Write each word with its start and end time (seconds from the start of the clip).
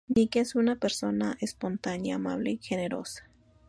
Nikki 0.15 0.39
es 0.39 0.55
una 0.55 0.77
persona 0.77 1.37
espontánea, 1.41 2.15
amable 2.15 2.49
y 2.53 2.57
generosa. 2.57 3.29